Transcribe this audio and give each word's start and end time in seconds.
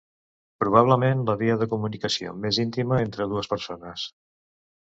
Probablement, 0.63 1.21
la 1.27 1.35
via 1.43 1.57
de 1.63 1.69
comunicació 1.75 2.33
més 2.47 2.61
íntima 2.65 3.01
entre 3.05 3.31
dues 3.35 3.51
persones. 3.55 4.09